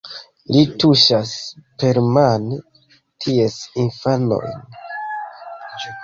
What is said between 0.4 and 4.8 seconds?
Li tuŝas permane ties infanojn.